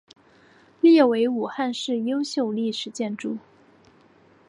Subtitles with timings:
[0.79, 3.37] 列为武汉市优秀历史建筑。